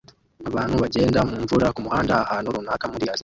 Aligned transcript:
abantu 0.49 0.75
bagenda 0.83 1.19
mumvura 1.29 1.67
kumuhanda 1.75 2.13
ahantu 2.25 2.53
runaka 2.55 2.85
muri 2.93 3.05
Aziya 3.13 3.19